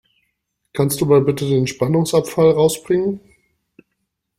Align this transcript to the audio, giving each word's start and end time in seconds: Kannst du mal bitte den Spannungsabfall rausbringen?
Kannst 0.73 0.99
du 0.99 1.05
mal 1.05 1.21
bitte 1.21 1.47
den 1.47 1.67
Spannungsabfall 1.67 2.53
rausbringen? 2.53 3.19